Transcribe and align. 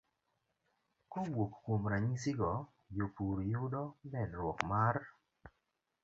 Kowuok 1.11 1.51
kuom 1.63 1.83
ranyisi 1.91 2.31
go, 2.39 2.53
jopur 2.95 3.37
yudo 3.51 3.83
medruok 4.11 4.59
mar 4.71 4.95